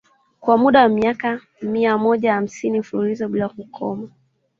Kwa 0.39 0.57
muda 0.57 0.81
wa 0.81 0.89
miaka 0.89 1.41
mia 1.61 1.97
moja 1.97 2.33
hamsini 2.33 2.79
mfululizo 2.79 3.27
bila 3.29 3.49
kukoma 3.49 4.09